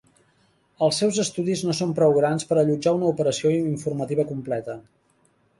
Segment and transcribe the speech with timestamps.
[0.85, 4.81] Els seus estudis no són prou grans per allotjar una operació informativa completa.